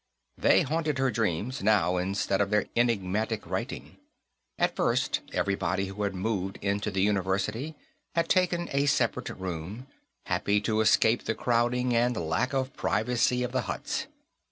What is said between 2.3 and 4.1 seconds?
of their enigmatic writing.